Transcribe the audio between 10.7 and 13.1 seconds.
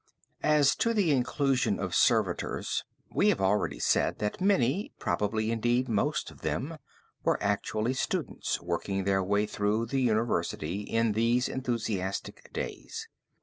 in these enthusiastic days.